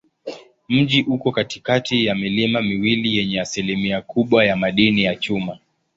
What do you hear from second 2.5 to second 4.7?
miwili yenye asilimia kubwa ya